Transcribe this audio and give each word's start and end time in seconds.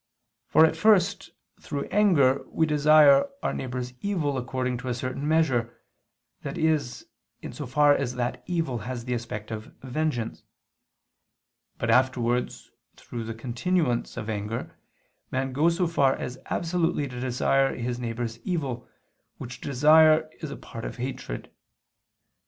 For 0.47 0.65
at 0.65 0.75
first, 0.75 1.29
through 1.59 1.85
anger, 1.89 2.43
we 2.47 2.65
desire 2.65 3.29
our 3.43 3.53
neighbor's 3.53 3.93
evil 4.01 4.35
according 4.35 4.77
to 4.79 4.87
a 4.87 4.95
certain 4.95 5.27
measure, 5.27 5.79
that 6.41 6.57
is 6.57 7.05
in 7.43 7.53
so 7.53 7.67
far 7.67 7.93
as 7.93 8.15
that 8.15 8.41
evil 8.47 8.79
has 8.79 9.05
the 9.05 9.13
aspect 9.13 9.51
of 9.51 9.75
vengeance: 9.83 10.41
but 11.77 11.91
afterwards, 11.91 12.71
through 12.95 13.25
the 13.25 13.35
continuance 13.35 14.17
of 14.17 14.27
anger, 14.27 14.75
man 15.29 15.53
goes 15.53 15.75
so 15.75 15.85
far 15.85 16.15
as 16.15 16.39
absolutely 16.47 17.07
to 17.07 17.19
desire 17.19 17.75
his 17.75 17.99
neighbor's 17.99 18.39
evil, 18.39 18.87
which 19.37 19.61
desire 19.61 20.31
is 20.39 20.51
part 20.63 20.83
of 20.83 20.97
hatred. 20.97 21.51